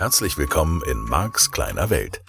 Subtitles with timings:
[0.00, 2.22] Herzlich willkommen in Marks kleiner Welt.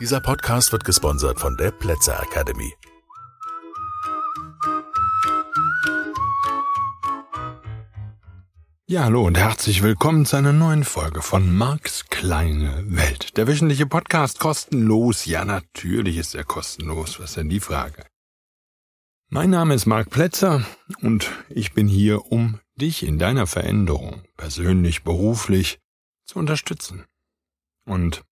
[0.00, 2.72] Dieser Podcast wird gesponsert von der Plätzer Academy.
[8.86, 13.36] Ja, hallo und herzlich willkommen zu einer neuen Folge von Marks kleine Welt.
[13.36, 15.26] Der wöchentliche Podcast kostenlos.
[15.26, 17.20] Ja, natürlich ist er kostenlos.
[17.20, 18.06] Was ist denn die Frage?
[19.28, 20.64] Mein Name ist Mark Plätzer
[21.02, 25.78] und ich bin hier, um dich in deiner Veränderung, persönlich, beruflich,
[26.26, 27.04] zu unterstützen.
[27.84, 28.22] Und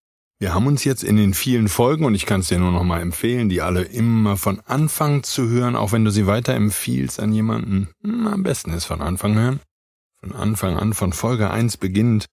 [0.41, 2.83] wir haben uns jetzt in den vielen Folgen, und ich kann es dir nur noch
[2.83, 7.33] mal empfehlen, die alle immer von Anfang zu hören, auch wenn du sie weiterempfiehlst an
[7.33, 9.61] jemanden, am besten ist von Anfang hören,
[10.20, 12.27] von Anfang an, von Folge 1 beginnend,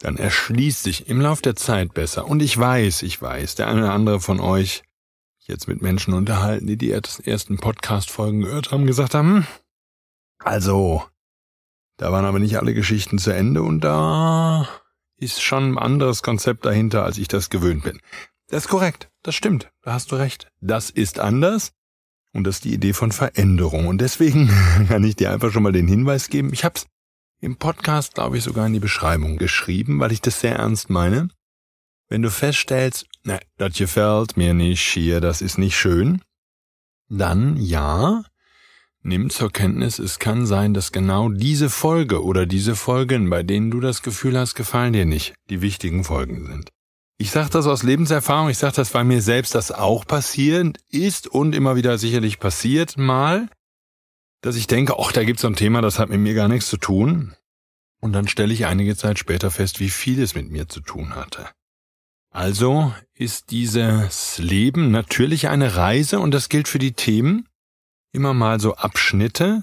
[0.00, 2.26] dann erschließt sich im Lauf der Zeit besser.
[2.26, 4.82] Und ich weiß, ich weiß, der eine oder andere von euch,
[5.40, 9.46] jetzt mit Menschen unterhalten, die die ersten Podcast-Folgen gehört haben, gesagt haben, hm,
[10.38, 11.04] also,
[11.96, 14.68] da waren aber nicht alle Geschichten zu Ende und da
[15.18, 18.00] ist schon ein anderes Konzept dahinter, als ich das gewöhnt bin.
[18.48, 20.48] Das ist korrekt, das stimmt, da hast du recht.
[20.60, 21.72] Das ist anders
[22.32, 23.86] und das ist die Idee von Veränderung.
[23.86, 24.48] Und deswegen
[24.88, 26.52] kann ich dir einfach schon mal den Hinweis geben.
[26.52, 26.86] Ich habe es
[27.40, 31.28] im Podcast, glaube ich, sogar in die Beschreibung geschrieben, weil ich das sehr ernst meine.
[32.08, 36.22] Wenn du feststellst, na, das gefällt mir nicht hier, das ist nicht schön,
[37.08, 38.22] dann ja,
[39.08, 43.70] Nimm zur Kenntnis, es kann sein, dass genau diese Folge oder diese Folgen, bei denen
[43.70, 46.70] du das Gefühl hast, gefallen dir nicht, die wichtigen Folgen sind.
[47.16, 51.28] Ich sage das aus Lebenserfahrung, ich sage das, weil mir selbst das auch passiert ist
[51.28, 53.48] und immer wieder sicherlich passiert mal,
[54.40, 56.68] dass ich denke, ach, da gibt's so ein Thema, das hat mit mir gar nichts
[56.68, 57.36] zu tun.
[58.00, 61.14] Und dann stelle ich einige Zeit später fest, wie viel es mit mir zu tun
[61.14, 61.48] hatte.
[62.30, 67.46] Also ist dieses Leben natürlich eine Reise und das gilt für die Themen,
[68.12, 69.62] immer mal so Abschnitte,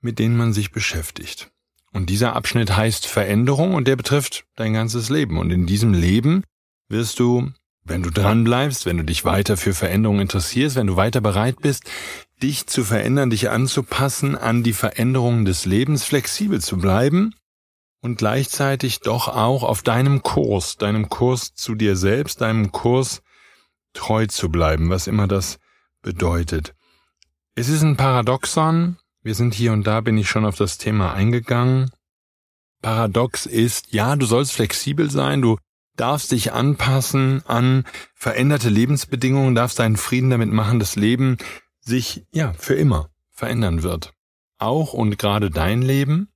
[0.00, 1.50] mit denen man sich beschäftigt.
[1.92, 5.38] Und dieser Abschnitt heißt Veränderung und der betrifft dein ganzes Leben.
[5.38, 6.44] Und in diesem Leben
[6.88, 7.50] wirst du,
[7.84, 11.56] wenn du dran bleibst, wenn du dich weiter für Veränderung interessierst, wenn du weiter bereit
[11.60, 11.84] bist,
[12.42, 17.34] dich zu verändern, dich anzupassen an die Veränderungen des Lebens, flexibel zu bleiben
[18.00, 23.22] und gleichzeitig doch auch auf deinem Kurs, deinem Kurs zu dir selbst, deinem Kurs
[23.94, 25.58] treu zu bleiben, was immer das
[26.02, 26.74] bedeutet.
[27.58, 28.98] Es ist ein Paradoxon.
[29.24, 31.90] Wir sind hier und da bin ich schon auf das Thema eingegangen.
[32.82, 35.58] Paradox ist, ja, du sollst flexibel sein, du
[35.96, 37.82] darfst dich anpassen an
[38.14, 41.36] veränderte Lebensbedingungen, darfst deinen Frieden damit machen, dass Leben
[41.80, 44.12] sich, ja, für immer verändern wird.
[44.58, 46.28] Auch und gerade dein Leben.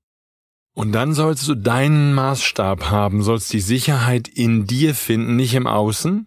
[0.74, 5.68] Und dann sollst du deinen Maßstab haben, sollst die Sicherheit in dir finden, nicht im
[5.68, 6.26] Außen.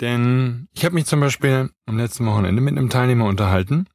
[0.00, 3.88] Denn ich habe mich zum Beispiel am letzten Wochenende mit einem Teilnehmer unterhalten,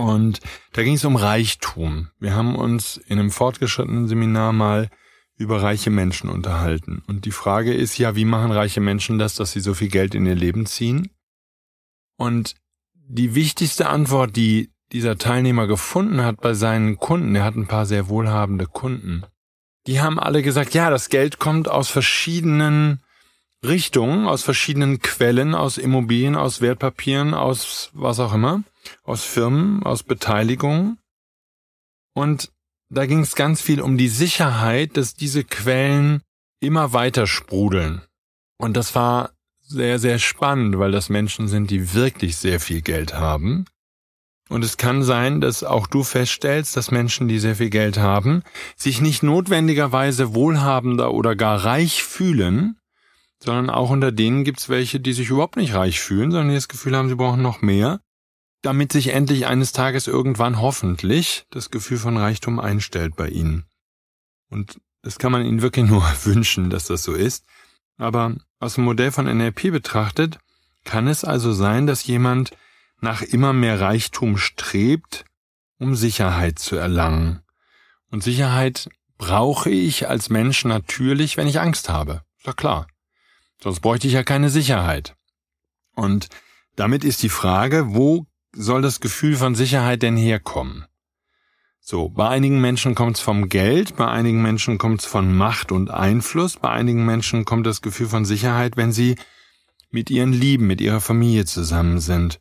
[0.00, 0.40] und
[0.72, 2.08] da ging es um Reichtum.
[2.18, 4.88] Wir haben uns in einem fortgeschrittenen Seminar mal
[5.36, 7.02] über reiche Menschen unterhalten.
[7.06, 10.14] Und die Frage ist ja, wie machen reiche Menschen das, dass sie so viel Geld
[10.14, 11.10] in ihr Leben ziehen?
[12.16, 12.56] Und
[12.94, 17.86] die wichtigste Antwort, die dieser Teilnehmer gefunden hat bei seinen Kunden, er hat ein paar
[17.86, 19.24] sehr wohlhabende Kunden,
[19.86, 23.00] die haben alle gesagt, ja, das Geld kommt aus verschiedenen
[23.64, 28.62] Richtungen, aus verschiedenen Quellen, aus Immobilien, aus Wertpapieren, aus was auch immer
[29.02, 30.98] aus Firmen, aus Beteiligungen.
[32.14, 32.50] Und
[32.88, 36.22] da ging es ganz viel um die Sicherheit, dass diese Quellen
[36.60, 38.02] immer weiter sprudeln.
[38.58, 39.30] Und das war
[39.60, 43.64] sehr, sehr spannend, weil das Menschen sind, die wirklich sehr viel Geld haben.
[44.48, 48.42] Und es kann sein, dass auch du feststellst, dass Menschen, die sehr viel Geld haben,
[48.76, 52.76] sich nicht notwendigerweise wohlhabender oder gar reich fühlen,
[53.42, 56.66] sondern auch unter denen gibt's welche, die sich überhaupt nicht reich fühlen, sondern die das
[56.66, 58.00] Gefühl haben, sie brauchen noch mehr
[58.62, 63.64] damit sich endlich eines Tages irgendwann hoffentlich das Gefühl von Reichtum einstellt bei ihnen.
[64.50, 67.44] Und das kann man ihnen wirklich nur wünschen, dass das so ist.
[67.96, 70.38] Aber aus dem Modell von NLP betrachtet,
[70.84, 72.52] kann es also sein, dass jemand
[73.00, 75.24] nach immer mehr Reichtum strebt,
[75.78, 77.42] um Sicherheit zu erlangen.
[78.10, 78.88] Und Sicherheit
[79.18, 82.22] brauche ich als Mensch natürlich, wenn ich Angst habe.
[82.38, 82.86] Ist doch klar.
[83.62, 85.14] Sonst bräuchte ich ja keine Sicherheit.
[85.94, 86.28] Und
[86.76, 90.86] damit ist die Frage, wo soll das Gefühl von Sicherheit denn herkommen?
[91.80, 95.72] So, bei einigen Menschen kommt es vom Geld, bei einigen Menschen kommt es von Macht
[95.72, 99.16] und Einfluss, bei einigen Menschen kommt das Gefühl von Sicherheit, wenn sie
[99.90, 102.40] mit ihren Lieben, mit ihrer Familie zusammen sind.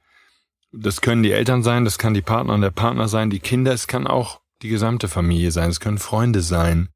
[0.72, 3.74] Das können die Eltern sein, das kann die Partner und der Partner sein, die Kinder,
[3.74, 6.90] es kann auch die gesamte Familie sein, es können Freunde sein,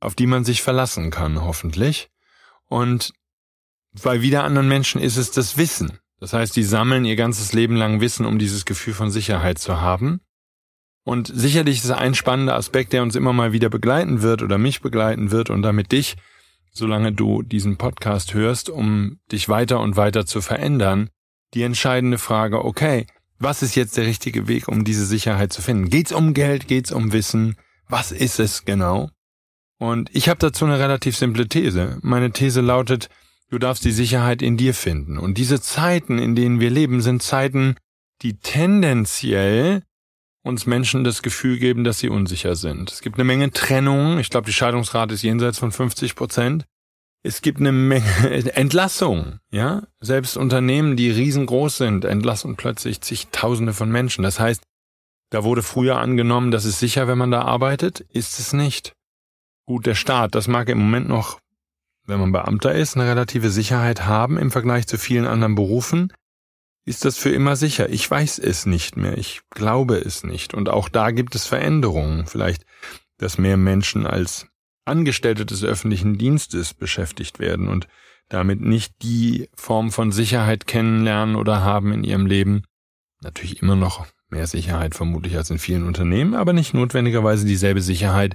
[0.00, 2.10] auf die man sich verlassen kann, hoffentlich.
[2.66, 3.12] Und
[4.02, 5.98] bei wieder anderen Menschen ist es das Wissen.
[6.20, 9.80] Das heißt, die sammeln ihr ganzes Leben lang Wissen, um dieses Gefühl von Sicherheit zu
[9.80, 10.20] haben.
[11.04, 14.80] Und sicherlich ist ein spannender Aspekt, der uns immer mal wieder begleiten wird oder mich
[14.80, 16.16] begleiten wird und damit dich,
[16.72, 21.10] solange du diesen Podcast hörst, um dich weiter und weiter zu verändern,
[21.54, 23.06] die entscheidende Frage, okay,
[23.38, 25.90] was ist jetzt der richtige Weg, um diese Sicherheit zu finden?
[25.90, 26.66] Geht's um Geld?
[26.66, 27.56] Geht's um Wissen?
[27.88, 29.10] Was ist es genau?
[29.78, 31.98] Und ich habe dazu eine relativ simple These.
[32.02, 33.10] Meine These lautet,
[33.50, 35.18] du darfst die Sicherheit in dir finden.
[35.18, 37.76] Und diese Zeiten, in denen wir leben, sind Zeiten,
[38.22, 39.82] die tendenziell
[40.42, 42.90] uns Menschen das Gefühl geben, dass sie unsicher sind.
[42.92, 44.18] Es gibt eine Menge Trennungen.
[44.18, 46.64] Ich glaube, die Scheidungsrate ist jenseits von 50 Prozent.
[47.24, 48.06] Es gibt eine Menge
[48.54, 49.82] Entlassungen, ja.
[50.00, 54.22] Selbst Unternehmen, die riesengroß sind, entlassen plötzlich zigtausende von Menschen.
[54.22, 54.62] Das heißt,
[55.30, 58.92] da wurde früher angenommen, das ist sicher, wenn man da arbeitet, ist es nicht.
[59.66, 61.40] Gut, der Staat, das mag im Moment noch,
[62.06, 66.12] wenn man Beamter ist, eine relative Sicherheit haben im Vergleich zu vielen anderen Berufen.
[66.84, 67.88] Ist das für immer sicher?
[67.88, 69.18] Ich weiß es nicht mehr.
[69.18, 70.54] Ich glaube es nicht.
[70.54, 72.26] Und auch da gibt es Veränderungen.
[72.26, 72.64] Vielleicht,
[73.18, 74.46] dass mehr Menschen als
[74.84, 77.88] Angestellte des öffentlichen Dienstes beschäftigt werden und
[78.28, 82.62] damit nicht die Form von Sicherheit kennenlernen oder haben in ihrem Leben.
[83.20, 88.34] Natürlich immer noch mehr Sicherheit vermutlich als in vielen Unternehmen, aber nicht notwendigerweise dieselbe Sicherheit,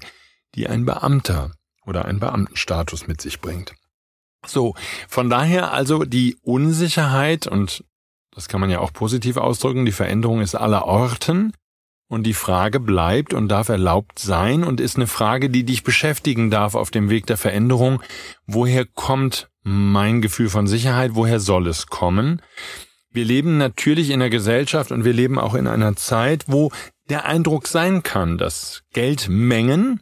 [0.56, 1.52] die ein Beamter
[1.86, 3.74] oder ein Beamtenstatus mit sich bringt.
[4.46, 4.76] So,
[5.08, 7.84] von daher also die Unsicherheit und
[8.34, 11.54] das kann man ja auch positiv ausdrücken, die Veränderung ist aller Orten
[12.08, 16.50] und die Frage bleibt und darf erlaubt sein und ist eine Frage, die dich beschäftigen
[16.50, 18.02] darf auf dem Weg der Veränderung.
[18.46, 21.12] Woher kommt mein Gefühl von Sicherheit?
[21.14, 22.42] Woher soll es kommen?
[23.12, 26.72] Wir leben natürlich in einer Gesellschaft und wir leben auch in einer Zeit, wo
[27.10, 30.02] der Eindruck sein kann, dass Geldmengen,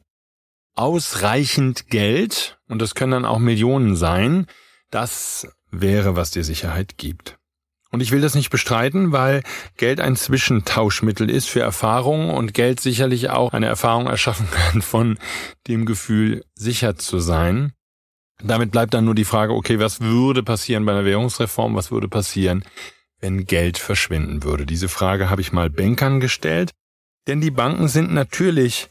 [0.79, 4.47] ausreichend Geld, und das können dann auch Millionen sein,
[4.91, 7.37] das wäre, was dir Sicherheit gibt.
[7.91, 9.43] Und ich will das nicht bestreiten, weil
[9.75, 15.17] Geld ein Zwischentauschmittel ist für Erfahrungen und Geld sicherlich auch eine Erfahrung erschaffen kann von
[15.67, 17.73] dem Gefühl, sicher zu sein.
[18.41, 21.75] Damit bleibt dann nur die Frage, okay, was würde passieren bei einer Währungsreform?
[21.75, 22.63] Was würde passieren,
[23.19, 24.65] wenn Geld verschwinden würde?
[24.65, 26.71] Diese Frage habe ich mal Bankern gestellt,
[27.27, 28.89] denn die Banken sind natürlich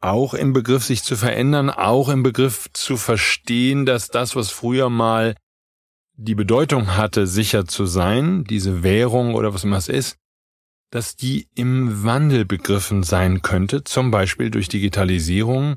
[0.00, 4.90] auch im Begriff, sich zu verändern, auch im Begriff zu verstehen, dass das, was früher
[4.90, 5.34] mal
[6.14, 10.16] die Bedeutung hatte, sicher zu sein, diese Währung oder was immer es ist,
[10.90, 15.76] dass die im Wandel begriffen sein könnte, zum Beispiel durch Digitalisierung,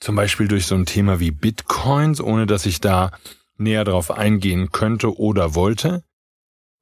[0.00, 3.12] zum Beispiel durch so ein Thema wie Bitcoins, ohne dass ich da
[3.56, 6.02] näher darauf eingehen könnte oder wollte.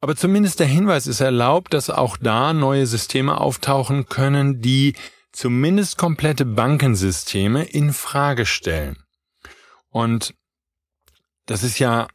[0.00, 4.94] Aber zumindest der Hinweis ist erlaubt, dass auch da neue Systeme auftauchen können, die
[5.32, 8.96] zumindest komplette Bankensysteme in Frage stellen.
[9.90, 10.34] Und
[11.46, 12.08] das ist ja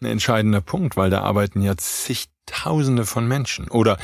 [0.00, 3.68] ein entscheidender Punkt, weil da arbeiten ja zigtausende von Menschen.
[3.68, 3.98] Oder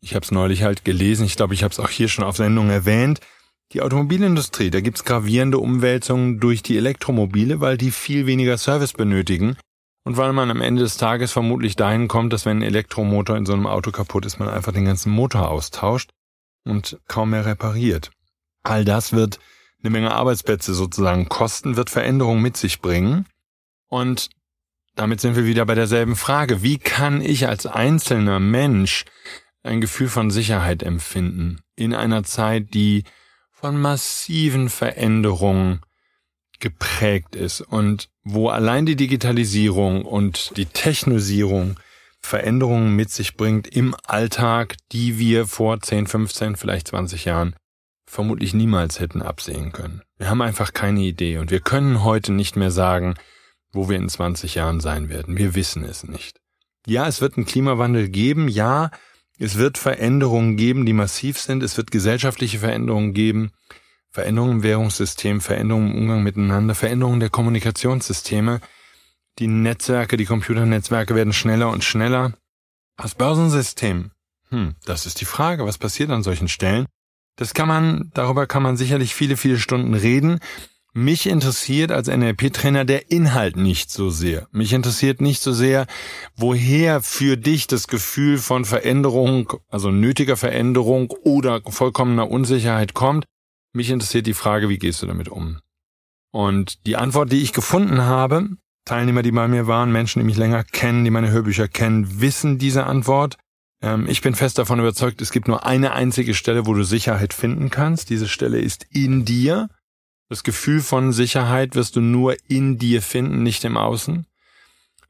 [0.00, 2.36] ich habe es neulich halt gelesen, ich glaube, ich habe es auch hier schon auf
[2.36, 3.20] Sendung erwähnt,
[3.72, 9.56] die Automobilindustrie, da gibt's gravierende Umwälzungen durch die Elektromobile, weil die viel weniger Service benötigen
[10.04, 13.46] und weil man am Ende des Tages vermutlich dahin kommt, dass wenn ein Elektromotor in
[13.46, 16.10] so einem Auto kaputt ist, man einfach den ganzen Motor austauscht
[16.64, 18.10] und kaum mehr repariert.
[18.62, 19.38] All das wird
[19.82, 23.26] eine Menge Arbeitsplätze sozusagen kosten, wird Veränderungen mit sich bringen.
[23.88, 24.30] Und
[24.94, 26.62] damit sind wir wieder bei derselben Frage.
[26.62, 29.04] Wie kann ich als einzelner Mensch
[29.62, 33.04] ein Gefühl von Sicherheit empfinden in einer Zeit, die
[33.50, 35.80] von massiven Veränderungen
[36.60, 41.78] geprägt ist und wo allein die Digitalisierung und die Technosierung
[42.24, 47.54] Veränderungen mit sich bringt im Alltag, die wir vor 10, 15, vielleicht 20 Jahren
[48.06, 50.00] vermutlich niemals hätten absehen können.
[50.16, 53.14] Wir haben einfach keine Idee und wir können heute nicht mehr sagen,
[53.72, 55.36] wo wir in 20 Jahren sein werden.
[55.36, 56.40] Wir wissen es nicht.
[56.86, 58.90] Ja, es wird einen Klimawandel geben, ja,
[59.38, 63.52] es wird Veränderungen geben, die massiv sind, es wird gesellschaftliche Veränderungen geben,
[64.10, 68.60] Veränderungen im Währungssystem, Veränderungen im Umgang miteinander, Veränderungen der Kommunikationssysteme,
[69.38, 72.34] die Netzwerke, die Computernetzwerke werden schneller und schneller.
[72.96, 74.10] Das Börsensystem,
[74.50, 76.86] hm, das ist die Frage, was passiert an solchen Stellen?
[77.36, 80.38] Das kann man, darüber kann man sicherlich viele, viele Stunden reden.
[80.96, 84.46] Mich interessiert als NLP-Trainer der Inhalt nicht so sehr.
[84.52, 85.88] Mich interessiert nicht so sehr,
[86.36, 93.24] woher für dich das Gefühl von Veränderung, also nötiger Veränderung oder vollkommener Unsicherheit kommt.
[93.72, 95.58] Mich interessiert die Frage, wie gehst du damit um?
[96.30, 98.50] Und die Antwort, die ich gefunden habe,
[98.84, 102.58] Teilnehmer, die bei mir waren, Menschen, die mich länger kennen, die meine Hörbücher kennen, wissen
[102.58, 103.36] diese Antwort.
[103.80, 107.32] Ähm, ich bin fest davon überzeugt, es gibt nur eine einzige Stelle, wo du Sicherheit
[107.32, 108.10] finden kannst.
[108.10, 109.68] Diese Stelle ist in dir.
[110.28, 114.26] Das Gefühl von Sicherheit wirst du nur in dir finden, nicht im Außen.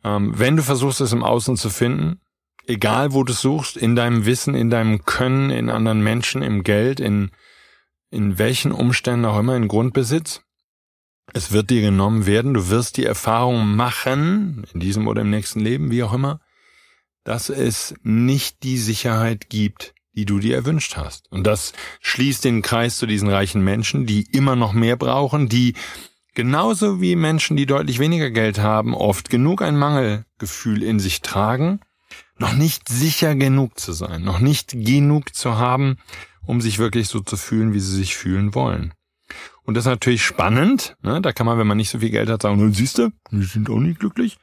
[0.04, 2.20] Ähm, wenn du versuchst, es im Außen zu finden,
[2.66, 6.62] egal wo du es suchst, in deinem Wissen, in deinem Können, in anderen Menschen, im
[6.62, 7.30] Geld, in,
[8.10, 10.43] in welchen Umständen auch immer, in Grundbesitz,
[11.36, 15.58] Es wird dir genommen werden, du wirst die Erfahrung machen, in diesem oder im nächsten
[15.58, 16.40] Leben, wie auch immer,
[17.24, 21.26] dass es nicht die Sicherheit gibt, die du dir erwünscht hast.
[21.32, 25.74] Und das schließt den Kreis zu diesen reichen Menschen, die immer noch mehr brauchen, die
[26.34, 31.80] genauso wie Menschen, die deutlich weniger Geld haben, oft genug ein Mangelgefühl in sich tragen,
[32.38, 35.96] noch nicht sicher genug zu sein, noch nicht genug zu haben,
[36.46, 38.94] um sich wirklich so zu fühlen, wie sie sich fühlen wollen.
[39.64, 40.96] Und das ist natürlich spannend.
[41.02, 41.20] Ne?
[41.20, 43.70] Da kann man, wenn man nicht so viel Geld hat, sagen, siehst du, die sind
[43.70, 44.38] auch nicht glücklich.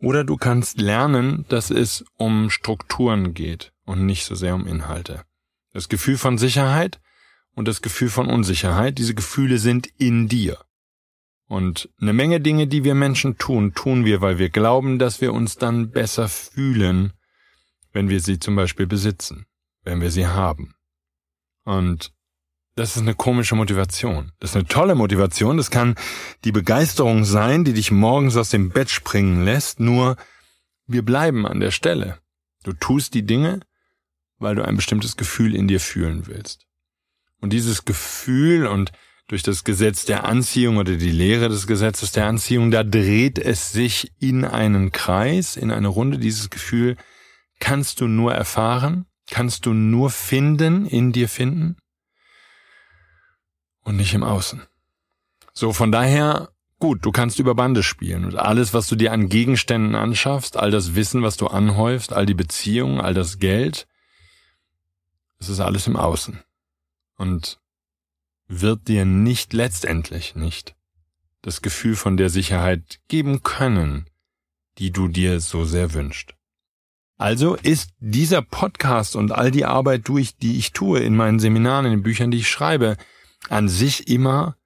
[0.00, 5.22] Oder du kannst lernen, dass es um Strukturen geht und nicht so sehr um Inhalte.
[5.72, 7.00] Das Gefühl von Sicherheit
[7.54, 10.58] und das Gefühl von Unsicherheit, diese Gefühle sind in dir.
[11.48, 15.32] Und eine Menge Dinge, die wir Menschen tun, tun wir, weil wir glauben, dass wir
[15.32, 17.12] uns dann besser fühlen,
[17.92, 19.46] wenn wir sie zum Beispiel besitzen,
[19.84, 20.74] wenn wir sie haben.
[21.64, 22.12] Und
[22.76, 24.32] das ist eine komische Motivation.
[24.38, 25.56] Das ist eine tolle Motivation.
[25.56, 25.94] Das kann
[26.44, 29.80] die Begeisterung sein, die dich morgens aus dem Bett springen lässt.
[29.80, 30.16] Nur
[30.86, 32.18] wir bleiben an der Stelle.
[32.64, 33.60] Du tust die Dinge,
[34.38, 36.66] weil du ein bestimmtes Gefühl in dir fühlen willst.
[37.40, 38.92] Und dieses Gefühl und
[39.26, 43.72] durch das Gesetz der Anziehung oder die Lehre des Gesetzes der Anziehung, da dreht es
[43.72, 46.18] sich in einen Kreis, in eine Runde.
[46.18, 46.96] Dieses Gefühl
[47.58, 51.76] kannst du nur erfahren, kannst du nur finden, in dir finden
[53.86, 54.62] und nicht im Außen.
[55.52, 56.50] So, von daher,
[56.80, 60.72] gut, du kannst über Bande spielen und alles, was du dir an Gegenständen anschaffst, all
[60.72, 63.86] das Wissen, was du anhäufst, all die Beziehungen, all das Geld,
[65.38, 66.42] es ist alles im Außen.
[67.16, 67.60] Und
[68.48, 70.74] wird dir nicht letztendlich nicht
[71.42, 74.10] das Gefühl von der Sicherheit geben können,
[74.78, 76.34] die du dir so sehr wünscht.
[77.18, 81.86] Also ist dieser Podcast und all die Arbeit durch, die ich tue in meinen Seminaren,
[81.86, 82.96] in den Büchern, die ich schreibe,
[83.48, 84.56] an sich immer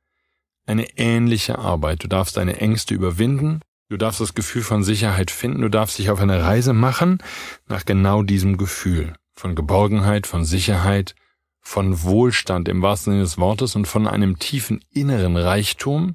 [0.66, 2.04] eine ähnliche Arbeit.
[2.04, 6.10] Du darfst deine Ängste überwinden, du darfst das Gefühl von Sicherheit finden, du darfst dich
[6.10, 7.18] auf eine Reise machen
[7.66, 11.14] nach genau diesem Gefühl von Geborgenheit, von Sicherheit,
[11.60, 16.14] von Wohlstand im wahrsten Sinne des Wortes und von einem tiefen inneren Reichtum.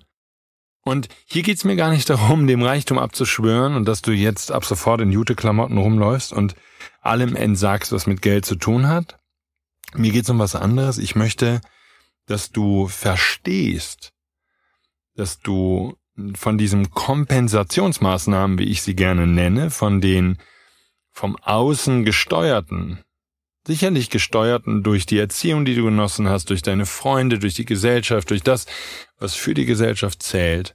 [0.83, 4.65] Und hier geht's mir gar nicht darum, dem Reichtum abzuschwören und dass du jetzt ab
[4.65, 6.55] sofort in Jute-Klamotten rumläufst und
[7.01, 9.17] allem entsagst, was mit Geld zu tun hat.
[9.95, 10.97] Mir geht's um was anderes.
[10.97, 11.61] Ich möchte
[12.25, 14.11] dass du verstehst,
[15.15, 15.95] dass du
[16.35, 20.37] von diesem Kompensationsmaßnahmen, wie ich sie gerne nenne, von den
[21.11, 22.99] vom Außen gesteuerten,
[23.65, 28.29] sicherlich gesteuerten durch die Erziehung, die du genossen hast, durch deine Freunde, durch die Gesellschaft,
[28.29, 28.65] durch das,
[29.17, 30.73] was für die Gesellschaft zählt,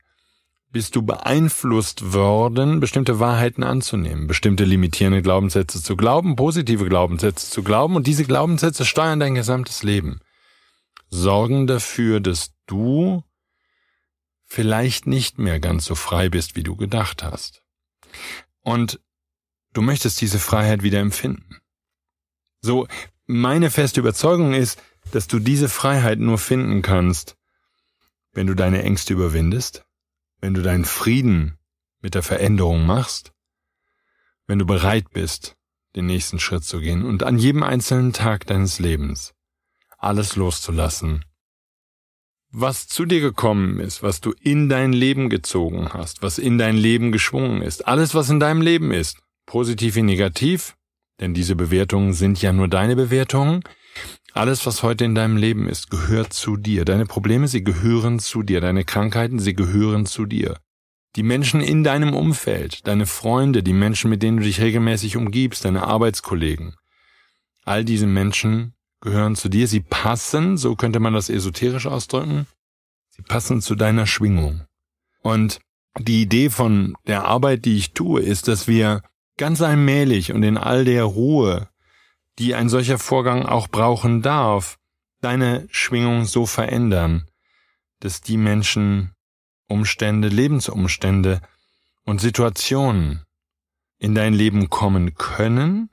[0.72, 7.62] bist du beeinflusst worden, bestimmte Wahrheiten anzunehmen, bestimmte limitierende Glaubenssätze zu glauben, positive Glaubenssätze zu
[7.62, 10.20] glauben, und diese Glaubenssätze steuern dein gesamtes Leben
[11.10, 13.24] sorgen dafür, dass du
[14.44, 17.62] vielleicht nicht mehr ganz so frei bist, wie du gedacht hast.
[18.62, 19.00] Und
[19.72, 21.58] du möchtest diese Freiheit wieder empfinden.
[22.60, 22.86] So,
[23.26, 27.36] meine feste Überzeugung ist, dass du diese Freiheit nur finden kannst,
[28.32, 29.84] wenn du deine Ängste überwindest,
[30.40, 31.58] wenn du deinen Frieden
[32.00, 33.32] mit der Veränderung machst,
[34.46, 35.56] wenn du bereit bist,
[35.96, 39.34] den nächsten Schritt zu gehen und an jedem einzelnen Tag deines Lebens
[40.00, 41.24] alles loszulassen.
[42.50, 46.76] Was zu dir gekommen ist, was du in dein Leben gezogen hast, was in dein
[46.76, 50.76] Leben geschwungen ist, alles, was in deinem Leben ist, positiv wie negativ,
[51.20, 53.62] denn diese Bewertungen sind ja nur deine Bewertungen,
[54.32, 56.84] alles, was heute in deinem Leben ist, gehört zu dir.
[56.84, 58.60] Deine Probleme, sie gehören zu dir.
[58.60, 60.58] Deine Krankheiten, sie gehören zu dir.
[61.16, 65.64] Die Menschen in deinem Umfeld, deine Freunde, die Menschen, mit denen du dich regelmäßig umgibst,
[65.64, 66.76] deine Arbeitskollegen,
[67.64, 72.46] all diese Menschen gehören zu dir, sie passen, so könnte man das esoterisch ausdrücken,
[73.08, 74.64] sie passen zu deiner Schwingung.
[75.22, 75.60] Und
[75.98, 79.02] die Idee von der Arbeit, die ich tue, ist, dass wir
[79.36, 81.68] ganz allmählich und in all der Ruhe,
[82.38, 84.78] die ein solcher Vorgang auch brauchen darf,
[85.20, 87.26] deine Schwingung so verändern,
[88.00, 89.12] dass die Menschen
[89.66, 91.40] Umstände, Lebensumstände
[92.04, 93.24] und Situationen
[93.98, 95.90] in dein Leben kommen können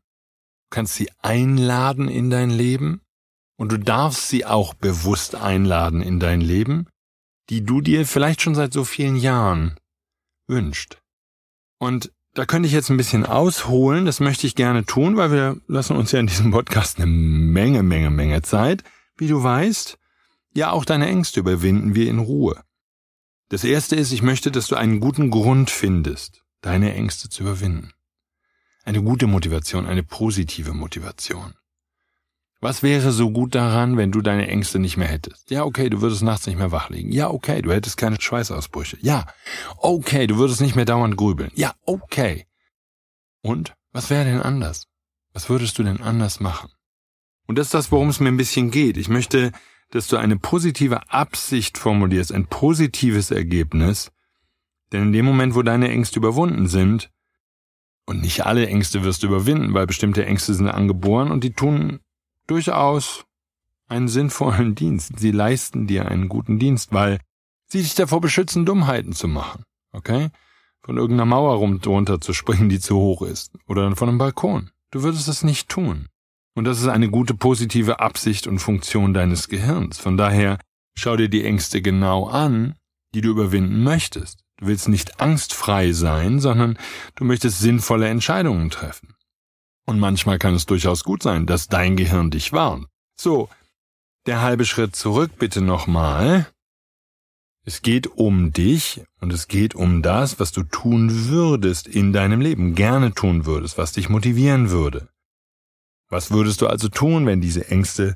[0.69, 3.01] kannst sie einladen in dein Leben
[3.57, 6.87] und du darfst sie auch bewusst einladen in dein Leben,
[7.49, 9.77] die du dir vielleicht schon seit so vielen Jahren
[10.47, 11.01] wünscht.
[11.79, 15.57] Und da könnte ich jetzt ein bisschen ausholen, das möchte ich gerne tun, weil wir
[15.67, 18.83] lassen uns ja in diesem Podcast eine Menge, Menge, Menge Zeit.
[19.17, 19.97] Wie du weißt,
[20.53, 22.61] ja auch deine Ängste überwinden wir in Ruhe.
[23.49, 27.93] Das erste ist, ich möchte, dass du einen guten Grund findest, deine Ängste zu überwinden.
[28.87, 31.55] Eine gute Motivation, eine positive Motivation.
[32.61, 35.51] Was wäre so gut daran, wenn du deine Ängste nicht mehr hättest?
[35.51, 37.11] Ja, okay, du würdest nachts nicht mehr wach liegen.
[37.11, 38.97] Ja, okay, du hättest keine Schweißausbrüche.
[39.01, 39.25] Ja,
[39.75, 41.51] okay, du würdest nicht mehr dauernd grübeln.
[41.53, 42.45] Ja, okay.
[43.41, 44.87] Und was wäre denn anders?
[45.33, 46.69] Was würdest du denn anders machen?
[47.45, 48.95] Und das ist das, worum es mir ein bisschen geht.
[48.95, 49.51] Ich möchte,
[49.91, 54.13] dass du eine positive Absicht formulierst, ein positives Ergebnis.
[54.93, 57.11] Denn in dem Moment, wo deine Ängste überwunden sind,
[58.07, 61.99] und nicht alle Ängste wirst du überwinden, weil bestimmte Ängste sind angeboren und die tun
[62.47, 63.25] durchaus
[63.87, 65.19] einen sinnvollen Dienst.
[65.19, 67.19] Sie leisten dir einen guten Dienst, weil
[67.67, 69.63] sie dich davor beschützen, Dummheiten zu machen.
[69.91, 70.29] Okay?
[70.81, 73.51] Von irgendeiner Mauer runter zu springen, die zu hoch ist.
[73.67, 74.71] Oder von einem Balkon.
[74.91, 76.07] Du würdest es nicht tun.
[76.55, 79.99] Und das ist eine gute positive Absicht und Funktion deines Gehirns.
[79.99, 80.59] Von daher
[80.95, 82.75] schau dir die Ängste genau an,
[83.13, 84.46] die du überwinden möchtest.
[84.57, 86.77] Du willst nicht angstfrei sein, sondern
[87.15, 89.15] du möchtest sinnvolle Entscheidungen treffen.
[89.85, 92.87] Und manchmal kann es durchaus gut sein, dass dein Gehirn dich warnt.
[93.15, 93.49] So,
[94.25, 96.47] der halbe Schritt zurück bitte nochmal.
[97.63, 102.41] Es geht um dich und es geht um das, was du tun würdest in deinem
[102.41, 105.07] Leben, gerne tun würdest, was dich motivieren würde.
[106.09, 108.15] Was würdest du also tun, wenn diese Ängste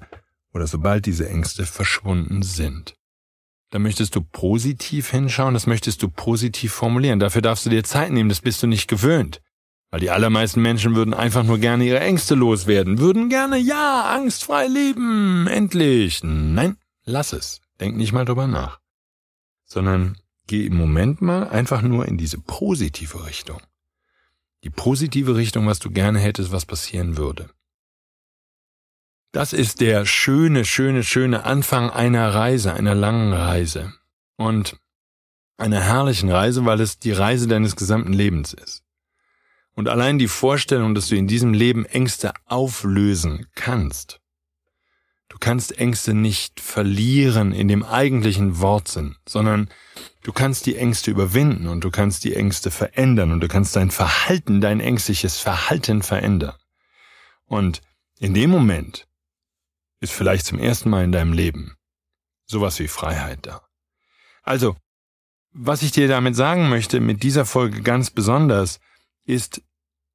[0.54, 2.96] oder sobald diese Ängste verschwunden sind?
[3.72, 7.20] Da möchtest du positiv hinschauen, das möchtest du positiv formulieren.
[7.20, 9.42] Dafür darfst du dir Zeit nehmen, das bist du nicht gewöhnt.
[9.90, 14.68] Weil die allermeisten Menschen würden einfach nur gerne ihre Ängste loswerden, würden gerne, ja, angstfrei
[14.68, 16.22] leben, endlich.
[16.22, 17.62] Nein, lass es.
[17.80, 18.80] Denk nicht mal drüber nach.
[19.66, 23.62] Sondern geh im Moment mal einfach nur in diese positive Richtung.
[24.66, 27.50] Die positive Richtung, was du gerne hättest, was passieren würde.
[29.32, 33.94] Das ist der schöne, schöne, schöne Anfang einer Reise, einer langen Reise.
[34.36, 34.78] Und
[35.58, 38.84] einer herrlichen Reise, weil es die Reise deines gesamten Lebens ist.
[39.74, 44.20] Und allein die Vorstellung, dass du in diesem Leben Ängste auflösen kannst.
[45.30, 49.70] Du kannst Ängste nicht verlieren in dem eigentlichen Wortsinn, sondern
[50.24, 53.92] du kannst die Ängste überwinden und du kannst die Ängste verändern und du kannst dein
[53.92, 56.56] Verhalten, dein ängstliches Verhalten verändern.
[57.46, 57.82] Und
[58.20, 59.08] in dem Moment
[60.02, 61.78] ist vielleicht zum ersten Mal in deinem Leben
[62.46, 63.62] sowas wie Freiheit da.
[64.44, 64.76] Also,
[65.54, 68.80] was ich dir damit sagen möchte, mit dieser Folge ganz besonders,
[69.26, 69.62] ist,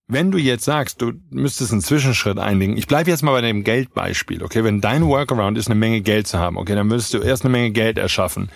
[0.09, 3.65] wenn du jetzt sagst, du müsstest einen Zwischenschritt einlegen, ich bleibe jetzt mal bei dem
[3.65, 7.19] Geldbeispiel, okay, wenn dein Workaround ist, eine Menge Geld zu haben, okay, dann würdest du
[7.19, 8.51] erst eine Menge Geld erschaffen.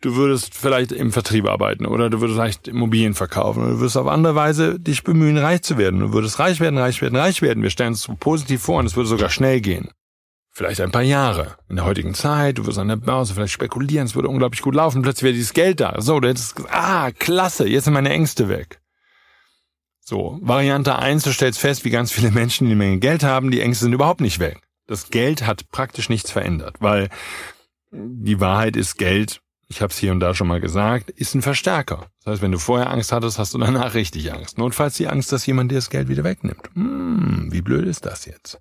[0.00, 3.96] Du würdest vielleicht im Vertrieb arbeiten oder du würdest vielleicht Immobilien verkaufen oder du würdest
[3.96, 6.00] auf andere Weise dich bemühen, reich zu werden.
[6.00, 7.62] Du würdest reich werden, reich werden, reich werden.
[7.62, 9.90] Wir stellen uns positiv vor und es würde sogar schnell gehen.
[10.58, 11.56] Vielleicht ein paar Jahre.
[11.68, 14.74] In der heutigen Zeit, du wirst an der Börse vielleicht spekulieren, es würde unglaublich gut
[14.74, 15.94] laufen, plötzlich wäre dieses Geld da.
[16.00, 18.80] So, du hättest gesagt, ah, klasse, jetzt sind meine Ängste weg.
[20.00, 23.52] So, Variante eins: du stellst fest, wie ganz viele Menschen, die eine Menge Geld haben,
[23.52, 24.58] die Ängste sind überhaupt nicht weg.
[24.88, 27.08] Das Geld hat praktisch nichts verändert, weil
[27.92, 31.42] die Wahrheit ist, Geld, ich habe es hier und da schon mal gesagt, ist ein
[31.42, 32.10] Verstärker.
[32.24, 34.58] Das heißt, wenn du vorher Angst hattest, hast du danach richtig Angst.
[34.58, 36.68] Notfalls die Angst, dass jemand dir das Geld wieder wegnimmt.
[36.74, 38.58] Hm, wie blöd ist das jetzt?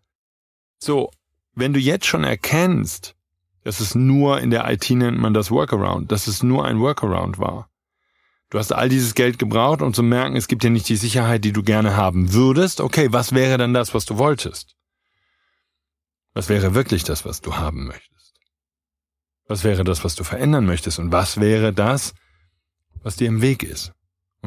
[0.77, 1.09] So,
[1.57, 3.15] wenn du jetzt schon erkennst,
[3.63, 7.37] dass es nur in der IT nennt man das Workaround, dass es nur ein Workaround
[7.37, 7.69] war,
[8.49, 11.43] Du hast all dieses Geld gebraucht, um zu merken, es gibt ja nicht die Sicherheit,
[11.43, 12.79] die du gerne haben würdest.
[12.79, 14.75] Okay, was wäre dann das, was du wolltest?
[16.33, 18.35] Was wäre wirklich das, was du haben möchtest?
[19.47, 20.99] Was wäre das, was du verändern möchtest?
[20.99, 22.13] Und was wäre das,
[23.01, 23.91] was dir im Weg ist?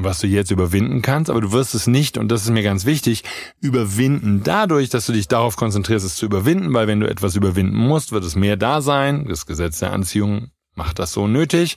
[0.03, 2.87] Was du jetzt überwinden kannst, aber du wirst es nicht, und das ist mir ganz
[2.87, 3.23] wichtig,
[3.61, 7.77] überwinden dadurch, dass du dich darauf konzentrierst, es zu überwinden, weil wenn du etwas überwinden
[7.77, 9.27] musst, wird es mehr da sein.
[9.29, 11.77] Das Gesetz der Anziehung macht das so nötig.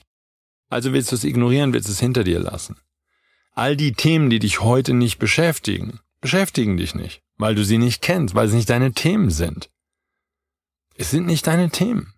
[0.70, 2.76] Also willst du es ignorieren, willst du es hinter dir lassen.
[3.52, 8.00] All die Themen, die dich heute nicht beschäftigen, beschäftigen dich nicht, weil du sie nicht
[8.00, 9.70] kennst, weil sie nicht deine Themen sind.
[10.96, 12.14] Es sind nicht deine Themen.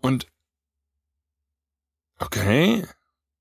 [0.00, 0.28] Und
[2.18, 2.86] okay,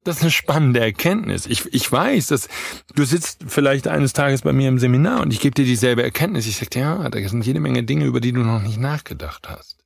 [0.06, 1.48] das ist eine spannende Erkenntnis.
[1.48, 2.48] Ich, ich weiß, dass
[2.94, 6.46] du sitzt vielleicht eines Tages bei mir im Seminar und ich gebe dir dieselbe Erkenntnis.
[6.46, 9.50] Ich sage dir, ja, da sind jede Menge Dinge, über die du noch nicht nachgedacht
[9.50, 9.84] hast.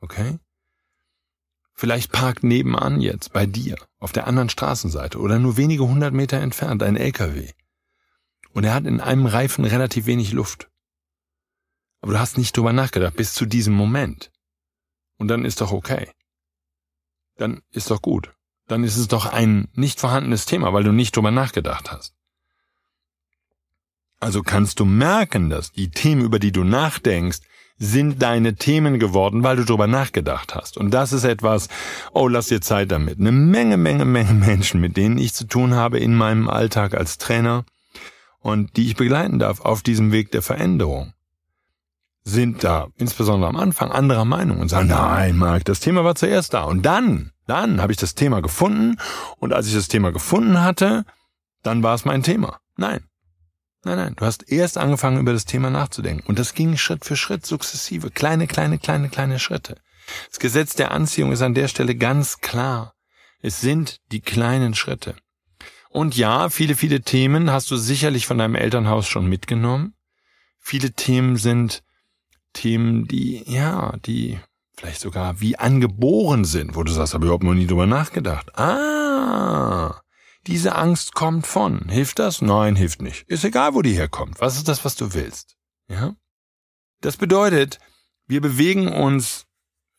[0.00, 0.38] Okay?
[1.74, 6.38] Vielleicht parkt nebenan jetzt bei dir auf der anderen Straßenseite oder nur wenige hundert Meter
[6.38, 7.52] entfernt ein LKW.
[8.52, 10.70] Und er hat in einem Reifen relativ wenig Luft.
[12.00, 14.32] Aber du hast nicht drüber nachgedacht bis zu diesem Moment.
[15.18, 16.10] Und dann ist doch okay.
[17.36, 18.35] Dann ist doch gut.
[18.68, 22.14] Dann ist es doch ein nicht vorhandenes Thema, weil du nicht drüber nachgedacht hast.
[24.18, 27.40] Also kannst du merken, dass die Themen, über die du nachdenkst,
[27.78, 30.78] sind deine Themen geworden, weil du drüber nachgedacht hast.
[30.78, 31.68] Und das ist etwas,
[32.12, 33.20] oh, lass dir Zeit damit.
[33.20, 37.18] Eine Menge, Menge, Menge Menschen, mit denen ich zu tun habe in meinem Alltag als
[37.18, 37.64] Trainer
[38.40, 41.12] und die ich begleiten darf auf diesem Weg der Veränderung,
[42.24, 46.54] sind da, insbesondere am Anfang, anderer Meinung und sagen, nein, Marc, das Thema war zuerst
[46.54, 46.64] da.
[46.64, 48.98] Und dann, dann habe ich das Thema gefunden
[49.38, 51.04] und als ich das Thema gefunden hatte,
[51.62, 52.60] dann war es mein Thema.
[52.76, 53.04] Nein.
[53.84, 56.26] Nein, nein, du hast erst angefangen, über das Thema nachzudenken.
[56.26, 59.76] Und das ging Schritt für Schritt, sukzessive, kleine, kleine, kleine, kleine Schritte.
[60.28, 62.94] Das Gesetz der Anziehung ist an der Stelle ganz klar.
[63.40, 65.14] Es sind die kleinen Schritte.
[65.88, 69.94] Und ja, viele, viele Themen hast du sicherlich von deinem Elternhaus schon mitgenommen.
[70.58, 71.84] Viele Themen sind
[72.52, 74.40] Themen, die, ja, die
[74.78, 78.56] vielleicht sogar wie angeboren sind, wo du sagst, habe überhaupt noch nie drüber nachgedacht.
[78.58, 80.00] Ah,
[80.46, 81.88] diese Angst kommt von.
[81.88, 82.42] Hilft das?
[82.42, 83.28] Nein, hilft nicht.
[83.28, 84.40] Ist egal, wo die herkommt.
[84.40, 85.56] Was ist das, was du willst?
[85.88, 86.14] Ja?
[87.00, 87.78] Das bedeutet,
[88.26, 89.46] wir bewegen uns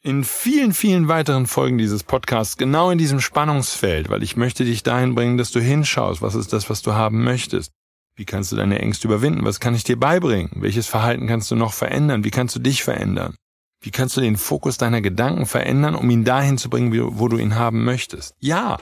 [0.02, 4.84] in vielen, vielen weiteren Folgen dieses Podcasts genau in diesem Spannungsfeld, weil ich möchte dich
[4.84, 7.72] dahin bringen, dass du hinschaust, was ist das, was du haben möchtest.
[8.16, 9.46] Wie kannst du deine Ängste überwinden?
[9.46, 10.50] Was kann ich dir beibringen?
[10.56, 12.24] Welches Verhalten kannst du noch verändern?
[12.24, 13.36] Wie kannst du dich verändern?
[13.80, 17.38] Wie kannst du den Fokus deiner Gedanken verändern, um ihn dahin zu bringen, wo du
[17.38, 18.36] ihn haben möchtest?
[18.40, 18.80] Ja.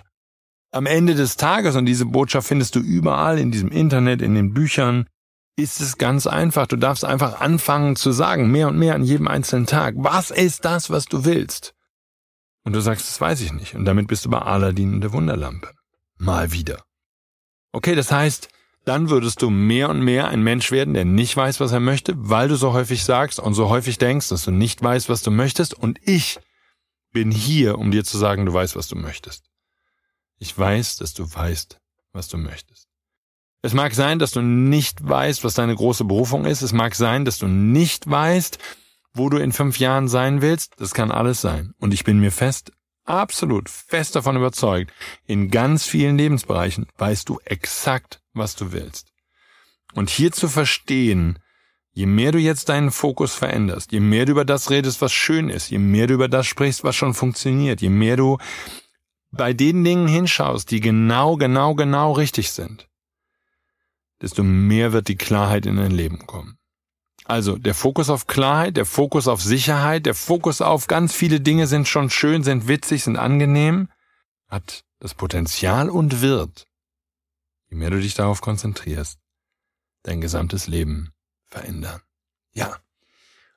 [0.72, 4.54] Am Ende des Tages, und diese Botschaft findest du überall in diesem Internet, in den
[4.54, 5.08] Büchern,
[5.58, 6.68] ist es ganz einfach.
[6.68, 9.96] Du darfst einfach anfangen zu sagen, mehr und mehr an jedem einzelnen Tag.
[9.98, 11.74] Was ist das, was du willst?
[12.64, 13.76] Und du sagst, das weiß ich nicht.
[13.76, 15.72] Und damit bist du bei Aladdin und der Wunderlampe.
[16.18, 16.84] Mal wieder.
[17.72, 18.50] Okay, das heißt,
[18.86, 22.14] dann würdest du mehr und mehr ein Mensch werden, der nicht weiß, was er möchte,
[22.16, 25.32] weil du so häufig sagst und so häufig denkst, dass du nicht weißt, was du
[25.32, 25.74] möchtest.
[25.74, 26.40] Und ich
[27.12, 29.50] bin hier, um dir zu sagen, du weißt, was du möchtest.
[30.38, 31.80] Ich weiß, dass du weißt,
[32.14, 32.88] was du möchtest.
[33.62, 36.62] Es mag sein, dass du nicht weißt, was deine große Berufung ist.
[36.62, 38.60] Es mag sein, dass du nicht weißt,
[39.14, 40.74] wo du in fünf Jahren sein willst.
[40.78, 41.74] Das kann alles sein.
[41.80, 42.72] Und ich bin mir fest,
[43.06, 44.94] absolut fest davon überzeugt,
[45.26, 49.08] in ganz vielen Lebensbereichen weißt du exakt, was du willst.
[49.94, 51.40] Und hier zu verstehen,
[51.94, 55.50] je mehr du jetzt deinen Fokus veränderst, je mehr du über das redest, was schön
[55.50, 58.38] ist, je mehr du über das sprichst, was schon funktioniert, je mehr du
[59.32, 62.90] bei den Dingen hinschaust, die genau, genau, genau richtig sind,
[64.22, 66.58] desto mehr wird die Klarheit in dein Leben kommen.
[67.26, 71.68] Also der Fokus auf Klarheit, der Fokus auf Sicherheit, der Fokus auf ganz viele Dinge
[71.68, 73.90] sind schon schön, sind witzig, sind angenehm,
[74.48, 76.68] hat das Potenzial und wird
[77.70, 79.20] je mehr du dich darauf konzentrierst,
[80.04, 81.12] dein gesamtes Leben
[81.44, 82.02] verändern.
[82.54, 82.78] Ja.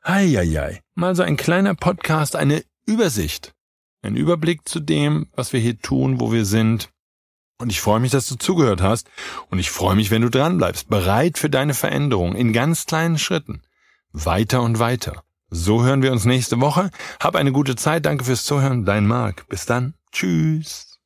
[0.02, 0.80] Eieiei.
[0.94, 3.54] Mal so ein kleiner Podcast, eine Übersicht.
[4.02, 6.90] Ein Überblick zu dem, was wir hier tun, wo wir sind.
[7.60, 9.10] Und ich freue mich, dass du zugehört hast.
[9.50, 10.88] Und ich freue mich, wenn du dran bleibst.
[10.88, 13.62] Bereit für deine Veränderung in ganz kleinen Schritten.
[14.12, 15.24] Weiter und weiter.
[15.50, 16.90] So hören wir uns nächste Woche.
[17.20, 18.06] Hab eine gute Zeit.
[18.06, 18.84] Danke fürs Zuhören.
[18.84, 19.48] Dein Marc.
[19.48, 19.94] Bis dann.
[20.12, 20.98] Tschüss.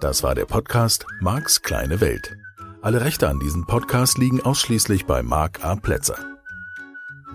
[0.00, 2.36] Das war der Podcast Marks kleine Welt.
[2.80, 5.76] Alle Rechte an diesem Podcast liegen ausschließlich bei Mark A.
[5.76, 6.29] Plätzer.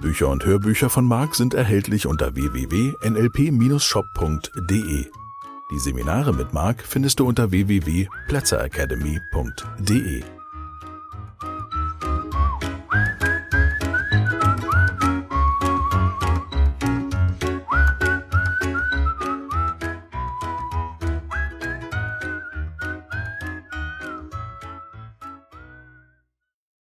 [0.01, 5.05] Bücher und Hörbücher von Mark sind erhältlich unter www.nlp-shop.de.
[5.71, 10.34] Die Seminare mit Mark findest du unter www.plätzeracademy.de.